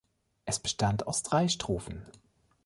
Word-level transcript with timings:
Es 0.45 0.59
bestand 0.59 1.05
aus 1.05 1.21
drei 1.21 1.47
Strophen. 1.47 2.07